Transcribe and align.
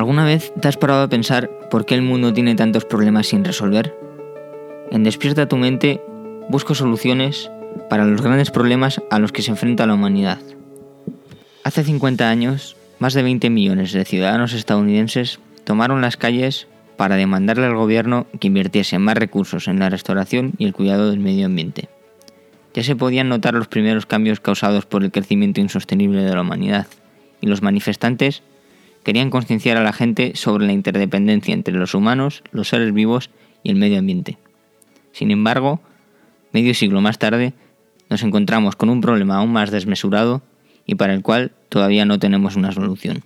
¿Alguna 0.00 0.24
vez 0.24 0.50
te 0.58 0.66
has 0.66 0.78
parado 0.78 1.02
a 1.02 1.08
pensar 1.10 1.50
por 1.70 1.84
qué 1.84 1.94
el 1.94 2.00
mundo 2.00 2.32
tiene 2.32 2.54
tantos 2.54 2.86
problemas 2.86 3.26
sin 3.26 3.44
resolver? 3.44 3.94
En 4.90 5.04
Despierta 5.04 5.46
tu 5.46 5.58
mente 5.58 6.00
busco 6.48 6.74
soluciones 6.74 7.50
para 7.90 8.06
los 8.06 8.22
grandes 8.22 8.50
problemas 8.50 9.02
a 9.10 9.18
los 9.18 9.30
que 9.30 9.42
se 9.42 9.50
enfrenta 9.50 9.86
la 9.86 9.92
humanidad. 9.92 10.38
Hace 11.64 11.84
50 11.84 12.30
años, 12.30 12.78
más 12.98 13.12
de 13.12 13.22
20 13.22 13.50
millones 13.50 13.92
de 13.92 14.06
ciudadanos 14.06 14.54
estadounidenses 14.54 15.38
tomaron 15.64 16.00
las 16.00 16.16
calles 16.16 16.66
para 16.96 17.16
demandarle 17.16 17.66
al 17.66 17.76
gobierno 17.76 18.26
que 18.40 18.46
invirtiese 18.46 18.98
más 18.98 19.18
recursos 19.18 19.68
en 19.68 19.80
la 19.80 19.90
restauración 19.90 20.54
y 20.56 20.64
el 20.64 20.72
cuidado 20.72 21.10
del 21.10 21.20
medio 21.20 21.44
ambiente. 21.44 21.90
Ya 22.72 22.82
se 22.82 22.96
podían 22.96 23.28
notar 23.28 23.52
los 23.52 23.68
primeros 23.68 24.06
cambios 24.06 24.40
causados 24.40 24.86
por 24.86 25.04
el 25.04 25.12
crecimiento 25.12 25.60
insostenible 25.60 26.22
de 26.22 26.34
la 26.34 26.40
humanidad, 26.40 26.86
y 27.42 27.48
los 27.48 27.60
manifestantes 27.60 28.42
querían 29.02 29.30
concienciar 29.30 29.76
a 29.76 29.82
la 29.82 29.92
gente 29.92 30.32
sobre 30.34 30.66
la 30.66 30.72
interdependencia 30.72 31.54
entre 31.54 31.74
los 31.74 31.94
humanos, 31.94 32.42
los 32.52 32.68
seres 32.68 32.92
vivos 32.92 33.30
y 33.62 33.70
el 33.70 33.76
medio 33.76 33.98
ambiente. 33.98 34.38
Sin 35.12 35.30
embargo, 35.30 35.80
medio 36.52 36.74
siglo 36.74 37.00
más 37.00 37.18
tarde, 37.18 37.54
nos 38.08 38.22
encontramos 38.22 38.76
con 38.76 38.90
un 38.90 39.00
problema 39.00 39.36
aún 39.36 39.52
más 39.52 39.70
desmesurado 39.70 40.42
y 40.86 40.96
para 40.96 41.14
el 41.14 41.22
cual 41.22 41.52
todavía 41.68 42.04
no 42.04 42.18
tenemos 42.18 42.56
una 42.56 42.72
solución. 42.72 43.22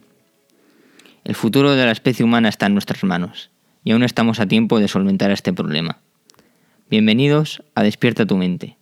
El 1.25 1.35
futuro 1.35 1.75
de 1.75 1.85
la 1.85 1.93
especie 1.93 2.25
humana 2.25 2.49
está 2.49 2.67
en 2.67 2.75
nuestras 2.75 3.03
manos 3.03 3.51
y 3.83 3.93
aún 3.93 4.03
estamos 4.03 4.41
a 4.41 4.47
tiempo 4.47 4.79
de 4.79 4.89
solventar 4.89 5.31
este 5.31 5.53
problema. 5.53 5.99
Bienvenidos 6.91 7.63
a 7.75 7.83
Despierta 7.83 8.27
tu 8.27 8.37
mente. 8.37 8.77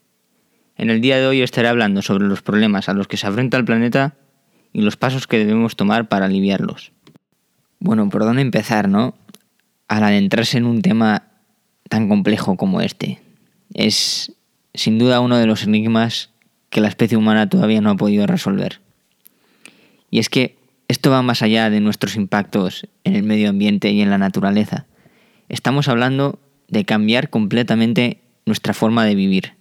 En 0.77 0.91
el 0.91 1.01
día 1.01 1.19
de 1.19 1.27
hoy 1.27 1.43
estaré 1.43 1.69
hablando 1.69 2.03
sobre 2.03 2.27
los 2.27 2.43
problemas 2.43 2.89
a 2.89 2.95
los 2.95 3.07
que 3.07 3.17
se 3.17 3.27
afrenta 3.27 3.57
el 3.57 3.65
planeta 3.65 4.17
y 4.73 4.83
los 4.83 4.97
pasos 4.97 5.27
que 5.27 5.39
debemos 5.39 5.77
tomar 5.77 6.09
para 6.09 6.27
aliviarlos. 6.27 6.93
Bueno, 7.79 8.09
¿por 8.09 8.23
dónde 8.23 8.43
empezar, 8.43 8.89
no? 8.89 9.15
Al 9.89 10.05
adentrarse 10.05 10.59
en 10.59 10.67
un 10.67 10.83
tema 10.83 11.25
tan 11.89 12.09
complejo 12.09 12.57
como 12.57 12.81
este. 12.81 13.21
Es 13.75 14.33
sin 14.75 14.99
duda 14.99 15.21
uno 15.21 15.37
de 15.37 15.47
los 15.47 15.65
enigmas 15.65 16.31
que 16.71 16.81
la 16.81 16.89
especie 16.89 17.19
humana 17.19 17.49
todavía 17.49 17.81
no 17.81 17.91
ha 17.91 17.97
podido 17.97 18.27
resolver. 18.27 18.81
Y 20.11 20.19
es 20.19 20.29
que 20.29 20.57
esto 20.89 21.11
va 21.11 21.23
más 21.23 21.43
allá 21.43 21.71
de 21.71 21.81
nuestros 21.81 22.17
impactos 22.17 22.87
en 23.05 23.15
el 23.15 23.23
medio 23.23 23.51
ambiente 23.51 23.91
y 23.91 24.01
en 24.01 24.11
la 24.11 24.19
naturaleza. 24.19 24.87
Estamos 25.49 25.89
hablando 25.89 26.39
de 26.69 26.85
cambiar 26.85 27.29
completamente 27.29 28.21
nuestra 28.47 28.75
forma 28.75 29.05
de 29.05 29.15
vivir, 29.15 29.53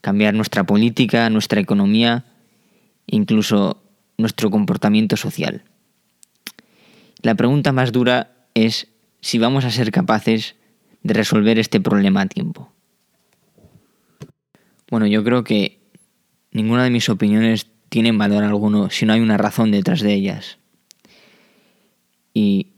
cambiar 0.00 0.34
nuestra 0.34 0.64
política, 0.64 1.28
nuestra 1.30 1.60
economía, 1.60 2.24
incluso 3.06 3.81
nuestro 4.22 4.50
comportamiento 4.50 5.16
social. 5.16 5.62
La 7.20 7.34
pregunta 7.34 7.72
más 7.72 7.92
dura 7.92 8.32
es 8.54 8.88
si 9.20 9.38
vamos 9.38 9.64
a 9.64 9.70
ser 9.70 9.90
capaces 9.92 10.56
de 11.02 11.14
resolver 11.14 11.58
este 11.58 11.80
problema 11.80 12.22
a 12.22 12.26
tiempo. 12.26 12.72
Bueno, 14.90 15.06
yo 15.06 15.22
creo 15.24 15.44
que 15.44 15.78
ninguna 16.50 16.84
de 16.84 16.90
mis 16.90 17.08
opiniones 17.08 17.66
tiene 17.88 18.12
valor 18.12 18.44
alguno 18.44 18.90
si 18.90 19.06
no 19.06 19.12
hay 19.12 19.20
una 19.20 19.36
razón 19.36 19.70
detrás 19.70 20.00
de 20.00 20.14
ellas. 20.14 20.58
Y 22.34 22.68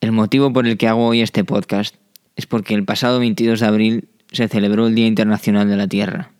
el 0.00 0.12
motivo 0.12 0.52
por 0.52 0.66
el 0.66 0.78
que 0.78 0.88
hago 0.88 1.06
hoy 1.06 1.20
este 1.20 1.44
podcast 1.44 1.96
es 2.36 2.46
porque 2.46 2.74
el 2.74 2.84
pasado 2.84 3.18
22 3.18 3.60
de 3.60 3.66
abril 3.66 4.08
se 4.32 4.48
celebró 4.48 4.86
el 4.86 4.94
Día 4.94 5.06
Internacional 5.06 5.68
de 5.68 5.76
la 5.76 5.88
Tierra. 5.88 6.32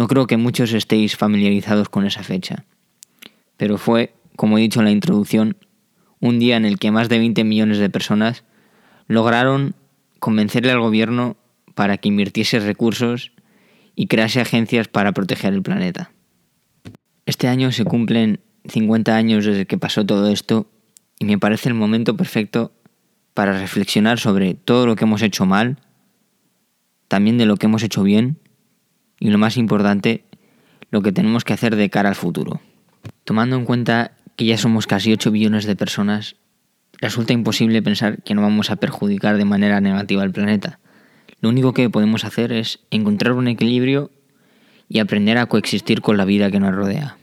No 0.00 0.08
creo 0.08 0.26
que 0.26 0.38
muchos 0.38 0.72
estéis 0.72 1.14
familiarizados 1.14 1.90
con 1.90 2.06
esa 2.06 2.22
fecha, 2.22 2.64
pero 3.58 3.76
fue, 3.76 4.14
como 4.34 4.56
he 4.56 4.62
dicho 4.62 4.78
en 4.78 4.86
la 4.86 4.92
introducción, 4.92 5.58
un 6.20 6.38
día 6.38 6.56
en 6.56 6.64
el 6.64 6.78
que 6.78 6.90
más 6.90 7.10
de 7.10 7.18
20 7.18 7.44
millones 7.44 7.76
de 7.76 7.90
personas 7.90 8.42
lograron 9.08 9.74
convencerle 10.18 10.72
al 10.72 10.80
gobierno 10.80 11.36
para 11.74 11.98
que 11.98 12.08
invirtiese 12.08 12.60
recursos 12.60 13.32
y 13.94 14.06
crease 14.06 14.40
agencias 14.40 14.88
para 14.88 15.12
proteger 15.12 15.52
el 15.52 15.60
planeta. 15.60 16.10
Este 17.26 17.48
año 17.48 17.70
se 17.70 17.84
cumplen 17.84 18.40
50 18.64 19.14
años 19.14 19.44
desde 19.44 19.66
que 19.66 19.76
pasó 19.76 20.06
todo 20.06 20.30
esto 20.30 20.66
y 21.18 21.26
me 21.26 21.36
parece 21.36 21.68
el 21.68 21.74
momento 21.74 22.16
perfecto 22.16 22.72
para 23.34 23.60
reflexionar 23.60 24.18
sobre 24.18 24.54
todo 24.54 24.86
lo 24.86 24.96
que 24.96 25.04
hemos 25.04 25.20
hecho 25.20 25.44
mal, 25.44 25.76
también 27.06 27.36
de 27.36 27.44
lo 27.44 27.58
que 27.58 27.66
hemos 27.66 27.82
hecho 27.82 28.02
bien 28.02 28.38
y 29.20 29.30
lo 29.30 29.38
más 29.38 29.56
importante, 29.56 30.24
lo 30.90 31.02
que 31.02 31.12
tenemos 31.12 31.44
que 31.44 31.52
hacer 31.52 31.76
de 31.76 31.90
cara 31.90 32.08
al 32.08 32.16
futuro. 32.16 32.60
Tomando 33.24 33.54
en 33.54 33.64
cuenta 33.64 34.12
que 34.34 34.46
ya 34.46 34.58
somos 34.58 34.86
casi 34.86 35.12
8 35.12 35.30
billones 35.30 35.66
de 35.66 35.76
personas, 35.76 36.36
resulta 37.00 37.32
imposible 37.32 37.82
pensar 37.82 38.22
que 38.22 38.34
no 38.34 38.42
vamos 38.42 38.70
a 38.70 38.76
perjudicar 38.76 39.36
de 39.36 39.44
manera 39.44 39.80
negativa 39.80 40.22
al 40.22 40.32
planeta. 40.32 40.80
Lo 41.40 41.50
único 41.50 41.72
que 41.74 41.90
podemos 41.90 42.24
hacer 42.24 42.50
es 42.50 42.80
encontrar 42.90 43.34
un 43.34 43.46
equilibrio 43.46 44.10
y 44.88 44.98
aprender 44.98 45.38
a 45.38 45.46
coexistir 45.46 46.00
con 46.00 46.16
la 46.16 46.24
vida 46.24 46.50
que 46.50 46.58
nos 46.58 46.74
rodea. 46.74 47.16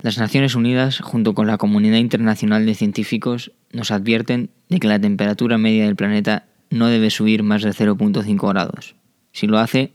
Las 0.00 0.18
Naciones 0.18 0.54
Unidas, 0.54 1.00
junto 1.00 1.34
con 1.34 1.46
la 1.46 1.58
comunidad 1.58 1.98
internacional 1.98 2.64
de 2.64 2.74
científicos, 2.74 3.52
nos 3.72 3.90
advierten 3.90 4.50
de 4.68 4.78
que 4.78 4.88
la 4.88 4.98
temperatura 4.98 5.58
media 5.58 5.84
del 5.84 5.96
planeta 5.96 6.46
no 6.70 6.86
debe 6.86 7.10
subir 7.10 7.42
más 7.42 7.62
de 7.62 7.70
0.5 7.70 8.48
grados. 8.48 8.94
Si 9.32 9.46
lo 9.46 9.58
hace, 9.58 9.92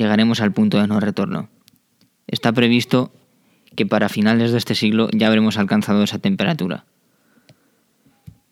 llegaremos 0.00 0.40
al 0.40 0.52
punto 0.52 0.80
de 0.80 0.86
no 0.86 0.98
retorno. 0.98 1.50
Está 2.26 2.52
previsto 2.52 3.12
que 3.76 3.84
para 3.84 4.08
finales 4.08 4.50
de 4.50 4.58
este 4.58 4.74
siglo 4.74 5.10
ya 5.12 5.26
habremos 5.26 5.58
alcanzado 5.58 6.02
esa 6.02 6.18
temperatura. 6.18 6.86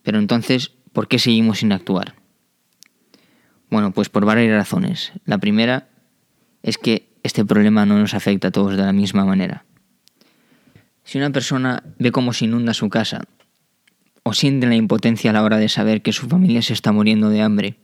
Pero 0.03 0.19
entonces, 0.19 0.73
¿por 0.93 1.09
qué 1.09 1.19
seguimos 1.19 1.61
sin 1.61 1.73
actuar? 1.73 2.15
Bueno, 3.71 3.93
pues 3.93 4.11
por 4.11 4.27
varias 4.27 4.55
razones. 4.55 5.13
La 5.25 5.39
primera 5.39 5.89
es 6.63 6.77
que 6.77 7.09
este 7.23 7.45
problema 7.45 7.87
no 7.87 7.99
nos 7.99 8.13
afecta 8.13 8.49
a 8.49 8.51
todos 8.51 8.77
de 8.77 8.83
la 8.83 8.93
misma 8.93 9.25
manera. 9.25 9.65
Si 11.05 11.17
una 11.17 11.31
persona 11.31 11.83
ve 11.99 12.13
cómo 12.13 12.35
se 12.35 12.45
inunda 12.45 12.75
su 12.75 12.91
casa 12.91 13.23
o 14.23 14.35
siente 14.35 14.67
la 14.67 14.77
impotencia 14.77 15.31
a 15.31 15.33
la 15.33 15.43
hora 15.43 15.57
de 15.57 15.71
saber 15.71 16.03
que 16.03 16.13
su 16.13 16.29
familia 16.29 16.61
se 16.61 16.75
está 16.75 16.93
muriendo 16.93 17.31
de 17.31 17.41
hambre, 17.41 17.79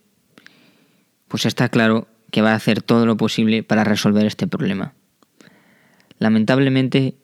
pues 1.28 1.46
está 1.46 1.70
claro 1.70 2.08
que 2.34 2.42
va 2.42 2.50
a 2.50 2.56
hacer 2.56 2.82
todo 2.82 3.06
lo 3.06 3.16
posible 3.16 3.62
para 3.62 3.84
resolver 3.84 4.26
este 4.26 4.48
problema. 4.48 4.92
Lamentablemente, 6.18 7.14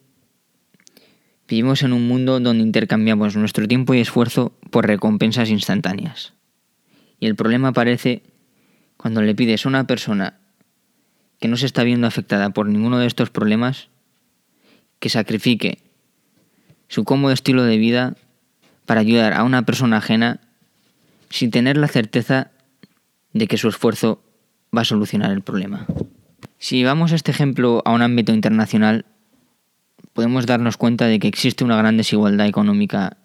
vivimos 1.48 1.82
en 1.82 1.92
un 1.92 2.06
mundo 2.06 2.38
donde 2.38 2.62
intercambiamos 2.62 3.34
nuestro 3.34 3.66
tiempo 3.66 3.92
y 3.92 3.98
esfuerzo 3.98 4.56
por 4.70 4.86
recompensas 4.86 5.50
instantáneas. 5.50 6.32
Y 7.18 7.26
el 7.26 7.34
problema 7.34 7.70
aparece 7.70 8.22
cuando 8.96 9.20
le 9.20 9.34
pides 9.34 9.66
a 9.66 9.68
una 9.68 9.88
persona 9.88 10.38
que 11.40 11.48
no 11.48 11.56
se 11.56 11.66
está 11.66 11.82
viendo 11.82 12.06
afectada 12.06 12.50
por 12.50 12.68
ninguno 12.68 13.00
de 13.00 13.08
estos 13.08 13.30
problemas 13.30 13.88
que 15.00 15.08
sacrifique 15.08 15.78
su 16.86 17.02
cómodo 17.02 17.32
estilo 17.32 17.64
de 17.64 17.78
vida 17.78 18.14
para 18.86 19.00
ayudar 19.00 19.32
a 19.32 19.42
una 19.42 19.66
persona 19.66 19.96
ajena 19.96 20.38
sin 21.30 21.50
tener 21.50 21.76
la 21.76 21.88
certeza 21.88 22.52
de 23.32 23.48
que 23.48 23.58
su 23.58 23.66
esfuerzo 23.66 24.22
va 24.76 24.82
a 24.82 24.84
solucionar 24.84 25.30
el 25.32 25.42
problema. 25.42 25.86
Si 26.58 26.76
llevamos 26.76 27.12
este 27.12 27.30
ejemplo 27.30 27.82
a 27.84 27.92
un 27.92 28.02
ámbito 28.02 28.32
internacional, 28.32 29.06
podemos 30.12 30.46
darnos 30.46 30.76
cuenta 30.76 31.06
de 31.06 31.18
que 31.18 31.28
existe 31.28 31.64
una 31.64 31.76
gran 31.76 31.96
desigualdad 31.96 32.46
económica 32.46 33.16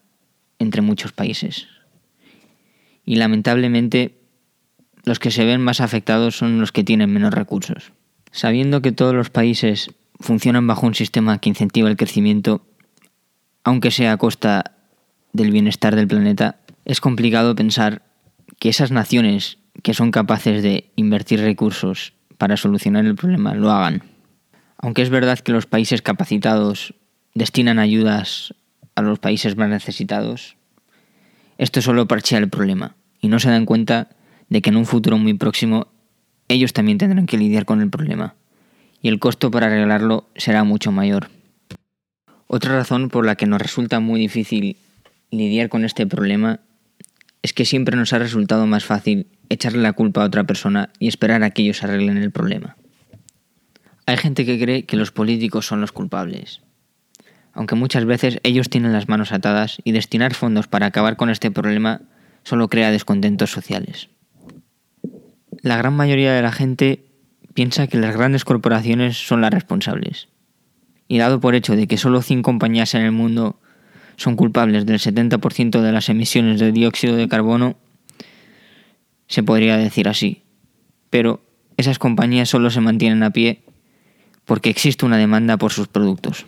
entre 0.60 0.82
muchos 0.82 1.12
países. 1.12 1.68
Y 3.06 3.16
lamentablemente 3.18 4.16
los 5.04 5.20
que 5.20 5.32
se 5.32 5.46
ven 5.46 5.62
más 5.62 5.82
afectados 5.82 6.36
son 6.36 6.60
los 6.60 6.72
que 6.72 6.84
tienen 6.84 7.14
menos 7.14 7.34
recursos. 7.34 7.92
Sabiendo 8.32 8.82
que 8.82 8.92
todos 8.92 9.14
los 9.14 9.30
países 9.30 9.92
funcionan 10.20 10.66
bajo 10.68 10.88
un 10.88 10.96
sistema 10.96 11.40
que 11.40 11.50
incentiva 11.50 11.90
el 11.90 11.98
crecimiento, 11.98 12.66
aunque 13.64 13.92
sea 13.92 14.14
a 14.14 14.18
costa 14.18 14.76
del 15.34 15.52
bienestar 15.52 15.96
del 15.96 16.08
planeta, 16.08 16.58
es 16.86 17.02
complicado 17.02 17.56
pensar 17.56 18.02
que 18.60 18.70
esas 18.70 18.92
naciones 18.92 19.58
que 19.84 19.94
son 19.94 20.12
capaces 20.12 20.64
de 20.64 20.92
invertir 20.96 21.42
recursos 21.42 22.14
para 22.38 22.58
solucionar 22.58 23.06
el 23.06 23.16
problema 23.16 23.54
lo 23.54 23.72
hagan. 23.72 24.04
Aunque 24.78 25.02
es 25.02 25.10
verdad 25.10 25.40
que 25.40 25.52
los 25.52 25.66
países 25.66 26.02
capacitados 26.02 26.94
destinan 27.34 27.80
ayudas 27.80 28.54
a 28.96 29.02
los 29.02 29.20
países 29.20 29.58
más 29.58 29.70
necesitados, 29.70 30.58
esto 31.58 31.82
solo 31.82 32.08
parchea 32.08 32.40
el 32.40 32.50
problema 32.50 32.96
y 33.22 33.28
no 33.28 33.40
se 33.40 33.50
dan 33.50 33.66
cuenta 33.66 34.10
de 34.50 34.62
que 34.62 34.70
en 34.70 34.78
un 34.78 34.86
futuro 34.86 35.18
muy 35.18 35.34
próximo 35.34 35.88
ellos 36.48 36.74
también 36.74 36.98
tendrán 36.98 37.26
que 37.26 37.38
lidiar 37.38 37.66
con 37.66 37.82
el 37.82 37.90
problema 37.90 38.36
y 39.02 39.08
el 39.08 39.20
costo 39.20 39.52
para 39.52 39.68
arreglarlo 39.68 40.28
será 40.36 40.64
mucho 40.64 40.92
mayor. 40.92 41.30
Otra 42.48 42.76
razón 42.76 43.10
por 43.10 43.26
la 43.26 43.36
que 43.36 43.46
nos 43.46 43.62
resulta 43.62 44.00
muy 44.00 44.20
difícil 44.20 44.78
lidiar 45.32 45.70
con 45.70 45.86
este 45.86 46.06
problema 46.06 46.60
es 47.42 47.54
que 47.54 47.66
siempre 47.66 47.98
nos 47.98 48.14
ha 48.14 48.20
resultado 48.20 48.66
más 48.68 48.86
fácil 48.86 49.28
echarle 49.50 49.82
la 49.82 49.94
culpa 49.94 50.22
a 50.22 50.26
otra 50.26 50.44
persona 50.44 50.90
y 51.00 51.08
esperar 51.08 51.44
a 51.44 51.52
que 51.52 51.62
ellos 51.62 51.84
arreglen 51.84 52.18
el 52.18 52.32
problema. 52.32 52.78
Hay 54.06 54.18
gente 54.18 54.46
que 54.46 54.60
cree 54.60 54.86
que 54.86 54.98
los 54.98 55.12
políticos 55.12 55.66
son 55.66 55.82
los 55.82 55.92
culpables. 55.92 56.62
aunque 57.58 57.76
muchas 57.76 58.04
veces 58.04 58.40
ellos 58.44 58.70
tienen 58.70 58.92
las 58.92 59.08
manos 59.08 59.32
atadas 59.32 59.78
y 59.86 59.94
destinar 59.94 60.34
fondos 60.34 60.68
para 60.68 60.88
acabar 60.88 61.16
con 61.16 61.30
este 61.30 61.52
problema 61.52 62.02
solo 62.44 62.68
crea 62.68 62.92
descontentos 62.92 63.50
sociales. 63.50 64.10
La 65.62 65.78
gran 65.78 65.96
mayoría 65.96 66.34
de 66.34 66.42
la 66.42 66.52
gente 66.52 67.06
piensa 67.54 67.88
que 67.88 67.98
las 67.98 68.16
grandes 68.16 68.44
corporaciones 68.44 69.18
son 69.18 69.40
las 69.40 69.52
responsables. 69.54 70.28
Y 71.08 71.18
dado 71.18 71.40
por 71.40 71.56
hecho 71.56 71.76
de 71.76 71.88
que 71.88 71.98
solo 71.98 72.22
100 72.22 72.42
compañías 72.42 72.94
en 72.94 73.02
el 73.02 73.12
mundo 73.12 73.60
son 74.18 74.36
culpables 74.36 74.86
del 74.86 75.00
70% 75.00 75.82
de 75.82 75.92
las 75.92 76.10
emisiones 76.10 76.60
de 76.60 76.72
dióxido 76.72 77.16
de 77.16 77.28
carbono, 77.28 77.78
se 79.28 79.44
podría 79.44 79.78
decir 79.78 80.08
así. 80.08 80.44
Pero 81.10 81.42
esas 81.78 82.00
compañías 82.00 82.50
solo 82.50 82.70
se 82.70 82.82
mantienen 82.82 83.24
a 83.24 83.32
pie 83.32 83.64
porque 84.46 84.70
existe 84.70 85.06
una 85.06 85.18
demanda 85.18 85.58
por 85.58 85.72
sus 85.72 85.88
productos. 85.88 86.46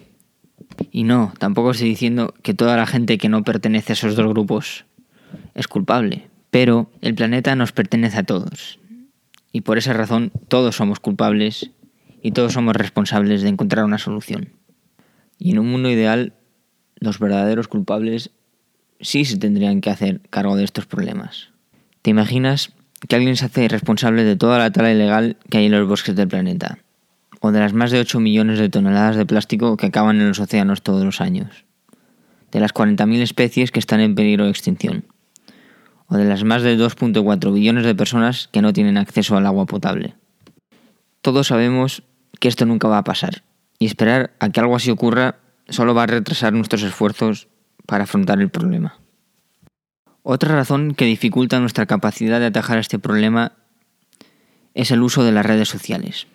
Y 0.91 1.03
no, 1.03 1.33
tampoco 1.39 1.71
estoy 1.71 1.89
diciendo 1.89 2.33
que 2.43 2.53
toda 2.53 2.77
la 2.77 2.85
gente 2.85 3.17
que 3.17 3.29
no 3.29 3.43
pertenece 3.43 3.91
a 3.91 3.95
esos 3.95 4.15
dos 4.15 4.27
grupos 4.27 4.85
es 5.55 5.67
culpable, 5.67 6.29
pero 6.51 6.89
el 7.01 7.15
planeta 7.15 7.55
nos 7.55 7.71
pertenece 7.71 8.19
a 8.19 8.23
todos. 8.23 8.79
Y 9.51 9.61
por 9.61 9.77
esa 9.77 9.93
razón 9.93 10.31
todos 10.47 10.75
somos 10.75 10.99
culpables 10.99 11.71
y 12.21 12.31
todos 12.31 12.53
somos 12.53 12.75
responsables 12.75 13.41
de 13.41 13.49
encontrar 13.49 13.85
una 13.85 13.97
solución. 13.97 14.49
Y 15.39 15.51
en 15.51 15.59
un 15.59 15.69
mundo 15.69 15.89
ideal, 15.89 16.33
los 16.99 17.19
verdaderos 17.19 17.67
culpables 17.67 18.31
sí 18.99 19.25
se 19.25 19.37
tendrían 19.37 19.81
que 19.81 19.89
hacer 19.89 20.21
cargo 20.29 20.55
de 20.55 20.63
estos 20.63 20.85
problemas. 20.85 21.49
¿Te 22.01 22.09
imaginas 22.09 22.73
que 23.07 23.15
alguien 23.15 23.35
se 23.35 23.45
hace 23.45 23.67
responsable 23.67 24.23
de 24.23 24.35
toda 24.35 24.57
la 24.57 24.71
tala 24.71 24.91
ilegal 24.91 25.37
que 25.49 25.59
hay 25.59 25.65
en 25.65 25.71
los 25.71 25.87
bosques 25.87 26.15
del 26.15 26.27
planeta? 26.27 26.79
O 27.39 27.51
de 27.51 27.59
las 27.59 27.73
más 27.73 27.91
de 27.91 27.99
8 27.99 28.19
millones 28.19 28.59
de 28.59 28.69
toneladas 28.69 29.15
de 29.15 29.25
plástico 29.25 29.77
que 29.77 29.87
acaban 29.87 30.19
en 30.19 30.27
los 30.27 30.39
océanos 30.39 30.81
todos 30.81 31.03
los 31.03 31.21
años? 31.21 31.65
De 32.51 32.59
las 32.59 32.73
40.000 32.73 33.21
especies 33.21 33.71
que 33.71 33.79
están 33.79 33.99
en 33.99 34.15
peligro 34.15 34.45
de 34.45 34.51
extinción? 34.51 35.05
o 36.07 36.15
de 36.15 36.25
las 36.25 36.43
más 36.43 36.63
de 36.63 36.77
2.4 36.77 37.53
billones 37.53 37.85
de 37.85 37.95
personas 37.95 38.47
que 38.51 38.61
no 38.61 38.73
tienen 38.73 38.97
acceso 38.97 39.37
al 39.37 39.45
agua 39.45 39.65
potable. 39.65 40.15
Todos 41.21 41.47
sabemos 41.47 42.03
que 42.39 42.47
esto 42.47 42.65
nunca 42.65 42.87
va 42.87 42.99
a 42.99 43.03
pasar, 43.03 43.43
y 43.79 43.85
esperar 43.85 44.31
a 44.39 44.49
que 44.49 44.59
algo 44.59 44.75
así 44.75 44.89
ocurra 44.89 45.39
solo 45.69 45.93
va 45.93 46.03
a 46.03 46.07
retrasar 46.07 46.53
nuestros 46.53 46.83
esfuerzos 46.83 47.47
para 47.85 48.05
afrontar 48.05 48.39
el 48.39 48.49
problema. 48.49 48.99
Otra 50.29 50.53
razón 50.53 50.93
que 50.93 51.05
dificulta 51.05 51.61
nuestra 51.61 51.85
capacidad 51.85 52.41
de 52.41 52.47
atajar 52.47 52.79
este 52.79 52.99
problema 52.99 53.53
es 54.73 54.91
el 54.91 55.01
uso 55.01 55.23
de 55.23 55.31
las 55.31 55.45
redes 55.45 55.69
sociales. 55.69 56.27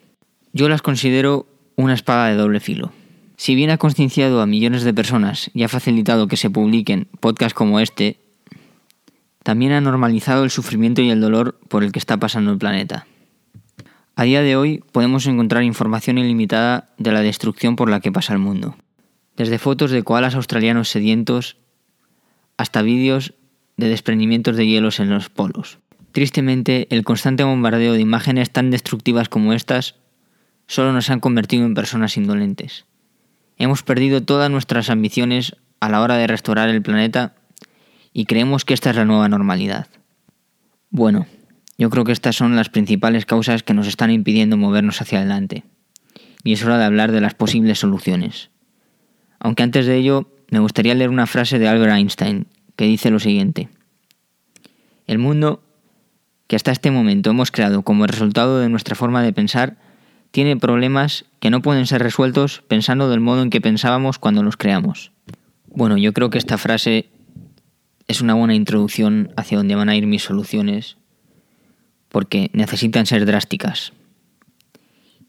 Yo 0.54 0.70
las 0.70 0.80
considero 0.80 1.46
una 1.76 1.92
espada 1.92 2.28
de 2.28 2.36
doble 2.36 2.60
filo. 2.60 2.90
Si 3.36 3.54
bien 3.54 3.68
ha 3.68 3.76
concienciado 3.76 4.40
a 4.40 4.46
millones 4.46 4.84
de 4.84 4.94
personas 4.94 5.50
y 5.52 5.64
ha 5.64 5.68
facilitado 5.68 6.26
que 6.26 6.38
se 6.38 6.48
publiquen 6.48 7.06
podcasts 7.20 7.52
como 7.52 7.80
este, 7.80 8.18
también 9.42 9.72
ha 9.72 9.82
normalizado 9.82 10.44
el 10.44 10.50
sufrimiento 10.50 11.02
y 11.02 11.10
el 11.10 11.20
dolor 11.20 11.60
por 11.68 11.84
el 11.84 11.92
que 11.92 11.98
está 11.98 12.16
pasando 12.16 12.50
el 12.50 12.56
planeta. 12.56 13.06
A 14.16 14.22
día 14.22 14.40
de 14.40 14.56
hoy 14.56 14.82
podemos 14.92 15.26
encontrar 15.26 15.64
información 15.64 16.16
ilimitada 16.16 16.88
de 16.96 17.12
la 17.12 17.20
destrucción 17.20 17.76
por 17.76 17.90
la 17.90 18.00
que 18.00 18.10
pasa 18.10 18.32
el 18.32 18.38
mundo. 18.38 18.74
Desde 19.36 19.58
fotos 19.58 19.90
de 19.90 20.02
koalas 20.02 20.34
australianos 20.34 20.88
sedientos 20.88 21.58
hasta 22.56 22.80
vídeos 22.80 23.34
de 23.82 23.88
desprendimientos 23.88 24.56
de 24.56 24.66
hielos 24.66 25.00
en 25.00 25.10
los 25.10 25.28
polos. 25.28 25.78
Tristemente, 26.12 26.86
el 26.90 27.04
constante 27.04 27.42
bombardeo 27.42 27.94
de 27.94 28.00
imágenes 28.00 28.50
tan 28.50 28.70
destructivas 28.70 29.28
como 29.28 29.52
estas 29.52 29.96
solo 30.66 30.92
nos 30.92 31.10
han 31.10 31.20
convertido 31.20 31.64
en 31.64 31.74
personas 31.74 32.16
indolentes. 32.16 32.84
Hemos 33.56 33.82
perdido 33.82 34.22
todas 34.22 34.50
nuestras 34.50 34.90
ambiciones 34.90 35.56
a 35.80 35.88
la 35.88 36.00
hora 36.00 36.16
de 36.16 36.26
restaurar 36.26 36.68
el 36.68 36.82
planeta 36.82 37.34
y 38.12 38.26
creemos 38.26 38.64
que 38.64 38.74
esta 38.74 38.90
es 38.90 38.96
la 38.96 39.04
nueva 39.04 39.28
normalidad. 39.28 39.88
Bueno, 40.90 41.26
yo 41.78 41.90
creo 41.90 42.04
que 42.04 42.12
estas 42.12 42.36
son 42.36 42.54
las 42.54 42.68
principales 42.68 43.26
causas 43.26 43.62
que 43.62 43.74
nos 43.74 43.86
están 43.86 44.10
impidiendo 44.10 44.56
movernos 44.56 45.00
hacia 45.00 45.18
adelante. 45.18 45.64
Y 46.44 46.52
es 46.52 46.64
hora 46.64 46.78
de 46.78 46.84
hablar 46.84 47.12
de 47.12 47.20
las 47.20 47.34
posibles 47.34 47.78
soluciones. 47.78 48.50
Aunque 49.40 49.62
antes 49.62 49.86
de 49.86 49.96
ello, 49.96 50.30
me 50.50 50.58
gustaría 50.58 50.94
leer 50.94 51.10
una 51.10 51.26
frase 51.26 51.58
de 51.58 51.68
Albert 51.68 51.94
Einstein, 51.94 52.46
que 52.82 52.88
dice 52.88 53.12
lo 53.12 53.20
siguiente. 53.20 53.68
El 55.06 55.18
mundo 55.18 55.62
que 56.48 56.56
hasta 56.56 56.72
este 56.72 56.90
momento 56.90 57.30
hemos 57.30 57.52
creado 57.52 57.82
como 57.82 58.08
resultado 58.08 58.58
de 58.58 58.68
nuestra 58.68 58.96
forma 58.96 59.22
de 59.22 59.32
pensar 59.32 59.76
tiene 60.32 60.56
problemas 60.56 61.24
que 61.38 61.50
no 61.50 61.62
pueden 61.62 61.86
ser 61.86 62.02
resueltos 62.02 62.64
pensando 62.66 63.08
del 63.08 63.20
modo 63.20 63.42
en 63.42 63.50
que 63.50 63.60
pensábamos 63.60 64.18
cuando 64.18 64.42
los 64.42 64.56
creamos. 64.56 65.12
Bueno, 65.68 65.96
yo 65.96 66.12
creo 66.12 66.30
que 66.30 66.38
esta 66.38 66.58
frase 66.58 67.08
es 68.08 68.20
una 68.20 68.34
buena 68.34 68.56
introducción 68.56 69.30
hacia 69.36 69.58
dónde 69.58 69.76
van 69.76 69.88
a 69.88 69.94
ir 69.94 70.08
mis 70.08 70.24
soluciones, 70.24 70.96
porque 72.08 72.50
necesitan 72.52 73.06
ser 73.06 73.26
drásticas. 73.26 73.92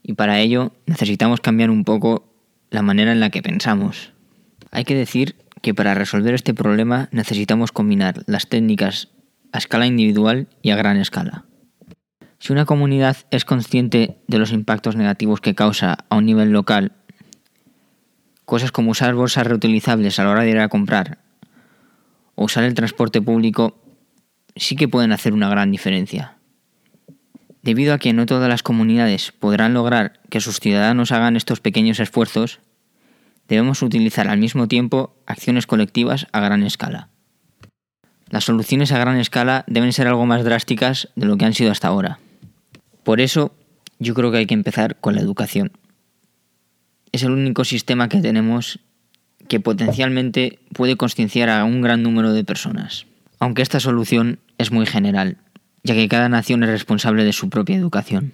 Y 0.01 0.13
para 0.13 0.39
ello 0.39 0.71
necesitamos 0.87 1.39
cambiar 1.39 1.69
un 1.69 1.83
poco 1.83 2.33
la 2.71 2.81
manera 2.81 3.11
en 3.11 3.19
la 3.19 3.29
que 3.29 3.43
pensamos. 3.43 4.11
Hay 4.71 4.85
que 4.85 4.95
decir 4.95 5.35
que 5.63 5.73
para 5.73 5.95
resolver 5.95 6.33
este 6.33 6.53
problema 6.53 7.07
necesitamos 7.11 7.71
combinar 7.71 8.23
las 8.27 8.47
técnicas 8.47 9.07
a 9.53 9.59
escala 9.59 9.87
individual 9.87 10.49
y 10.61 10.71
a 10.71 10.75
gran 10.75 10.97
escala. 10.97 11.45
Si 12.37 12.51
una 12.51 12.65
comunidad 12.65 13.15
es 13.31 13.45
consciente 13.45 14.17
de 14.27 14.37
los 14.37 14.51
impactos 14.51 14.97
negativos 14.97 15.39
que 15.39 15.55
causa 15.55 15.99
a 16.09 16.17
un 16.17 16.25
nivel 16.25 16.51
local, 16.51 16.91
cosas 18.43 18.73
como 18.73 18.91
usar 18.91 19.15
bolsas 19.15 19.47
reutilizables 19.47 20.19
a 20.19 20.25
la 20.25 20.31
hora 20.31 20.43
de 20.43 20.49
ir 20.49 20.59
a 20.59 20.67
comprar 20.67 21.19
o 22.35 22.43
usar 22.43 22.65
el 22.65 22.73
transporte 22.73 23.21
público 23.21 23.79
sí 24.57 24.75
que 24.75 24.89
pueden 24.89 25.13
hacer 25.13 25.31
una 25.31 25.47
gran 25.47 25.71
diferencia. 25.71 26.35
Debido 27.61 27.93
a 27.93 27.99
que 27.99 28.11
no 28.11 28.25
todas 28.25 28.49
las 28.49 28.63
comunidades 28.63 29.31
podrán 29.31 29.73
lograr 29.73 30.19
que 30.29 30.41
sus 30.41 30.59
ciudadanos 30.59 31.13
hagan 31.13 31.37
estos 31.37 31.61
pequeños 31.61 32.01
esfuerzos, 32.01 32.59
debemos 33.53 33.81
utilizar 33.81 34.27
al 34.27 34.39
mismo 34.39 34.67
tiempo 34.67 35.15
acciones 35.25 35.67
colectivas 35.67 36.27
a 36.31 36.39
gran 36.39 36.63
escala. 36.63 37.09
Las 38.29 38.45
soluciones 38.45 38.91
a 38.91 38.97
gran 38.97 39.17
escala 39.17 39.63
deben 39.67 39.93
ser 39.93 40.07
algo 40.07 40.25
más 40.25 40.43
drásticas 40.43 41.09
de 41.15 41.27
lo 41.27 41.37
que 41.37 41.45
han 41.45 41.53
sido 41.53 41.71
hasta 41.71 41.87
ahora. 41.87 42.19
Por 43.03 43.21
eso, 43.21 43.55
yo 43.99 44.15
creo 44.15 44.31
que 44.31 44.39
hay 44.39 44.45
que 44.47 44.55
empezar 44.55 44.99
con 44.99 45.13
la 45.15 45.21
educación. 45.21 45.71
Es 47.11 47.21
el 47.21 47.31
único 47.31 47.63
sistema 47.63 48.09
que 48.09 48.21
tenemos 48.21 48.79
que 49.47 49.59
potencialmente 49.59 50.59
puede 50.73 50.95
concienciar 50.95 51.49
a 51.49 51.63
un 51.63 51.81
gran 51.81 52.01
número 52.01 52.33
de 52.33 52.43
personas. 52.43 53.05
Aunque 53.39 53.61
esta 53.61 53.79
solución 53.79 54.39
es 54.57 54.71
muy 54.71 54.87
general, 54.87 55.37
ya 55.83 55.93
que 55.93 56.07
cada 56.07 56.27
nación 56.27 56.63
es 56.63 56.69
responsable 56.69 57.23
de 57.25 57.33
su 57.33 57.49
propia 57.49 57.75
educación. 57.75 58.33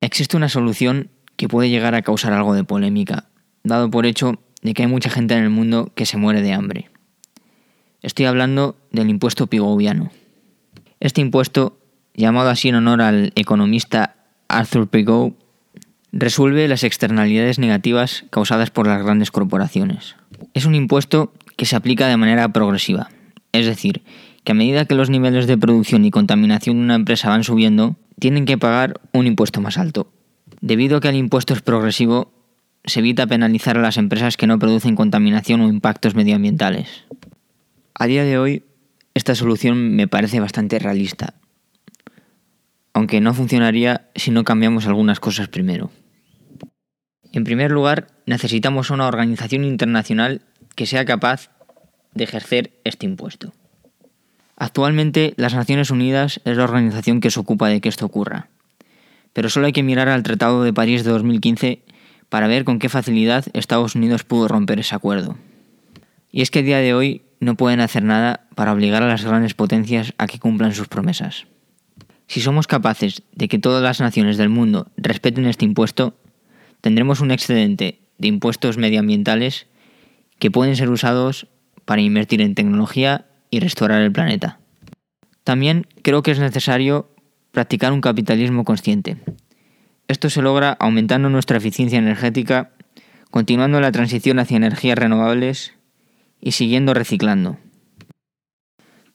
Existe 0.00 0.36
una 0.36 0.48
solución 0.48 1.10
que 1.36 1.48
puede 1.48 1.70
llegar 1.70 1.94
a 1.94 2.02
causar 2.02 2.32
algo 2.32 2.54
de 2.54 2.64
polémica, 2.64 3.29
dado 3.62 3.90
por 3.90 4.06
hecho 4.06 4.40
de 4.62 4.74
que 4.74 4.82
hay 4.82 4.88
mucha 4.88 5.10
gente 5.10 5.34
en 5.34 5.44
el 5.44 5.50
mundo 5.50 5.90
que 5.94 6.06
se 6.06 6.16
muere 6.16 6.42
de 6.42 6.52
hambre. 6.52 6.90
Estoy 8.02 8.26
hablando 8.26 8.76
del 8.92 9.10
impuesto 9.10 9.46
pigoviano. 9.46 10.10
Este 11.00 11.20
impuesto, 11.20 11.78
llamado 12.14 12.50
así 12.50 12.68
en 12.68 12.76
honor 12.76 13.02
al 13.02 13.32
economista 13.34 14.16
Arthur 14.48 14.88
Pigou, 14.88 15.36
resuelve 16.12 16.68
las 16.68 16.84
externalidades 16.84 17.58
negativas 17.58 18.24
causadas 18.30 18.70
por 18.70 18.86
las 18.86 19.02
grandes 19.02 19.30
corporaciones. 19.30 20.16
Es 20.54 20.64
un 20.64 20.74
impuesto 20.74 21.32
que 21.56 21.66
se 21.66 21.76
aplica 21.76 22.08
de 22.08 22.16
manera 22.16 22.48
progresiva, 22.52 23.10
es 23.52 23.66
decir, 23.66 24.02
que 24.44 24.52
a 24.52 24.54
medida 24.54 24.86
que 24.86 24.94
los 24.94 25.10
niveles 25.10 25.46
de 25.46 25.58
producción 25.58 26.04
y 26.04 26.10
contaminación 26.10 26.78
de 26.78 26.84
una 26.84 26.94
empresa 26.94 27.28
van 27.28 27.44
subiendo, 27.44 27.96
tienen 28.18 28.46
que 28.46 28.58
pagar 28.58 29.00
un 29.12 29.26
impuesto 29.26 29.60
más 29.60 29.78
alto. 29.78 30.10
Debido 30.60 30.98
a 30.98 31.00
que 31.00 31.08
el 31.08 31.16
impuesto 31.16 31.54
es 31.54 31.62
progresivo, 31.62 32.32
se 32.84 33.00
evita 33.00 33.26
penalizar 33.26 33.76
a 33.76 33.82
las 33.82 33.96
empresas 33.96 34.36
que 34.36 34.46
no 34.46 34.58
producen 34.58 34.96
contaminación 34.96 35.60
o 35.60 35.68
impactos 35.68 36.14
medioambientales. 36.14 37.04
A 37.94 38.06
día 38.06 38.24
de 38.24 38.38
hoy, 38.38 38.64
esta 39.14 39.34
solución 39.34 39.94
me 39.96 40.08
parece 40.08 40.40
bastante 40.40 40.78
realista, 40.78 41.34
aunque 42.94 43.20
no 43.20 43.34
funcionaría 43.34 44.08
si 44.14 44.30
no 44.30 44.44
cambiamos 44.44 44.86
algunas 44.86 45.20
cosas 45.20 45.48
primero. 45.48 45.90
En 47.32 47.44
primer 47.44 47.70
lugar, 47.70 48.08
necesitamos 48.26 48.90
una 48.90 49.06
organización 49.06 49.64
internacional 49.64 50.42
que 50.74 50.86
sea 50.86 51.04
capaz 51.04 51.50
de 52.14 52.24
ejercer 52.24 52.72
este 52.84 53.06
impuesto. 53.06 53.52
Actualmente, 54.56 55.34
las 55.36 55.54
Naciones 55.54 55.90
Unidas 55.90 56.40
es 56.44 56.56
la 56.56 56.64
organización 56.64 57.20
que 57.20 57.30
se 57.30 57.40
ocupa 57.40 57.68
de 57.68 57.80
que 57.80 57.88
esto 57.88 58.06
ocurra, 58.06 58.48
pero 59.32 59.48
solo 59.48 59.66
hay 59.66 59.72
que 59.72 59.82
mirar 59.82 60.08
al 60.08 60.22
Tratado 60.22 60.64
de 60.64 60.72
París 60.72 61.04
de 61.04 61.10
2015 61.10 61.82
para 62.30 62.46
ver 62.46 62.64
con 62.64 62.78
qué 62.78 62.88
facilidad 62.88 63.44
Estados 63.52 63.94
Unidos 63.94 64.24
pudo 64.24 64.48
romper 64.48 64.80
ese 64.80 64.94
acuerdo. 64.94 65.36
Y 66.32 66.40
es 66.40 66.50
que 66.50 66.60
a 66.60 66.62
día 66.62 66.78
de 66.78 66.94
hoy 66.94 67.22
no 67.40 67.56
pueden 67.56 67.80
hacer 67.80 68.02
nada 68.02 68.46
para 68.54 68.72
obligar 68.72 69.02
a 69.02 69.08
las 69.08 69.24
grandes 69.24 69.54
potencias 69.54 70.14
a 70.16 70.26
que 70.26 70.38
cumplan 70.38 70.74
sus 70.74 70.88
promesas. 70.88 71.46
Si 72.28 72.40
somos 72.40 72.68
capaces 72.68 73.22
de 73.32 73.48
que 73.48 73.58
todas 73.58 73.82
las 73.82 74.00
naciones 74.00 74.38
del 74.38 74.48
mundo 74.48 74.86
respeten 74.96 75.46
este 75.46 75.64
impuesto, 75.64 76.14
tendremos 76.80 77.20
un 77.20 77.32
excedente 77.32 78.00
de 78.18 78.28
impuestos 78.28 78.76
medioambientales 78.76 79.66
que 80.38 80.50
pueden 80.50 80.76
ser 80.76 80.90
usados 80.90 81.48
para 81.84 82.02
invertir 82.02 82.40
en 82.40 82.54
tecnología 82.54 83.26
y 83.50 83.58
restaurar 83.58 84.02
el 84.02 84.12
planeta. 84.12 84.60
También 85.42 85.86
creo 86.02 86.22
que 86.22 86.30
es 86.30 86.38
necesario 86.38 87.10
practicar 87.50 87.92
un 87.92 88.00
capitalismo 88.00 88.64
consciente. 88.64 89.16
Esto 90.10 90.28
se 90.28 90.42
logra 90.42 90.72
aumentando 90.80 91.30
nuestra 91.30 91.58
eficiencia 91.58 91.96
energética, 91.96 92.72
continuando 93.30 93.80
la 93.80 93.92
transición 93.92 94.40
hacia 94.40 94.56
energías 94.56 94.98
renovables 94.98 95.72
y 96.40 96.50
siguiendo 96.50 96.94
reciclando. 96.94 97.58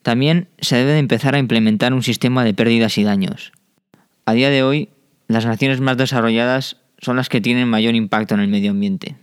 También 0.03 0.47
se 0.57 0.77
debe 0.77 0.93
de 0.93 0.99
empezar 0.99 1.35
a 1.35 1.39
implementar 1.39 1.93
un 1.93 2.01
sistema 2.01 2.45
de 2.45 2.53
pérdidas 2.53 2.97
y 2.97 3.03
daños. 3.03 3.51
A 4.25 4.31
día 4.31 4.49
de 4.49 4.63
hoy, 4.63 4.87
las 5.27 5.45
naciones 5.45 5.81
más 5.81 5.97
desarrolladas 5.97 6.77
son 6.99 7.17
las 7.17 7.27
que 7.27 7.41
tienen 7.41 7.67
mayor 7.67 7.93
impacto 7.93 8.33
en 8.35 8.39
el 8.39 8.47
medio 8.47 8.71
ambiente. 8.71 9.17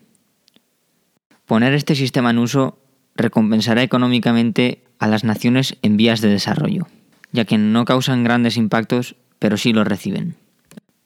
Poner 1.46 1.72
este 1.72 1.94
sistema 1.94 2.32
en 2.32 2.38
uso 2.38 2.80
recompensará 3.16 3.82
económicamente 3.82 4.84
a 4.98 5.06
las 5.06 5.24
naciones 5.24 5.78
en 5.80 5.96
vías 5.96 6.20
de 6.20 6.28
desarrollo, 6.28 6.86
ya 7.32 7.46
que 7.46 7.56
no 7.56 7.86
causan 7.86 8.24
grandes 8.24 8.58
impactos, 8.58 9.16
pero 9.38 9.56
sí 9.56 9.72
los 9.72 9.86
reciben. 9.86 10.36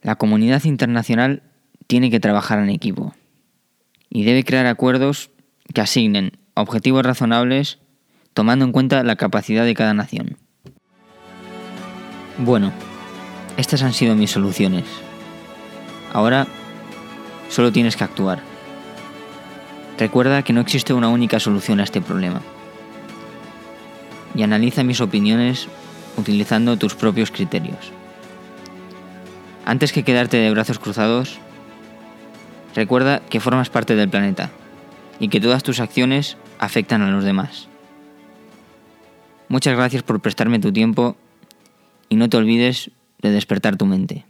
La 0.06 0.14
comunidad 0.14 0.62
internacional 0.62 1.42
tiene 1.88 2.12
que 2.12 2.20
trabajar 2.20 2.60
en 2.60 2.70
equipo 2.70 3.12
y 4.08 4.22
debe 4.22 4.44
crear 4.44 4.66
acuerdos 4.66 5.32
que 5.75 5.80
asignen 5.80 6.38
objetivos 6.54 7.04
razonables 7.04 7.80
tomando 8.32 8.64
en 8.64 8.70
cuenta 8.70 9.02
la 9.02 9.16
capacidad 9.16 9.64
de 9.64 9.75
cada 9.75 9.94
nación. 9.94 10.36
Bueno, 12.38 12.70
estas 13.56 13.82
han 13.82 13.94
sido 13.94 14.14
mis 14.14 14.30
soluciones. 14.30 14.84
Ahora 16.12 16.46
solo 17.48 17.72
tienes 17.72 17.96
que 17.96 18.04
actuar. 18.04 18.38
Recuerda 19.98 20.44
que 20.44 20.52
no 20.52 20.60
existe 20.60 20.94
una 20.94 21.08
única 21.08 21.40
solución 21.40 21.80
a 21.80 21.82
este 21.82 22.00
problema. 22.00 22.42
Y 24.36 24.44
analiza 24.44 24.84
mis 24.84 25.00
opiniones 25.00 25.66
utilizando 26.16 26.76
tus 26.76 26.94
propios 26.94 27.32
criterios. 27.32 27.90
Antes 29.66 29.92
que 29.92 30.04
quedarte 30.04 30.37
de 30.37 30.50
brazos 30.52 30.78
cruzados, 30.78 31.40
recuerda 32.76 33.20
que 33.28 33.40
formas 33.40 33.68
parte 33.68 33.96
del 33.96 34.08
planeta 34.08 34.52
y 35.18 35.28
que 35.28 35.40
todas 35.40 35.64
tus 35.64 35.80
acciones 35.80 36.37
afectan 36.61 37.02
a 37.02 37.11
los 37.11 37.25
demás. 37.25 37.66
Muchas 39.49 39.76
gracias 39.76 40.04
por 40.04 40.20
prestarme 40.20 40.61
tu 40.61 40.73
tiempo 40.73 41.16
y 42.08 42.14
no 42.14 42.28
te 42.28 42.37
olvides 42.37 42.92
de 43.20 43.32
despertar 43.32 43.76
tu 43.76 43.87
mente. 43.87 44.25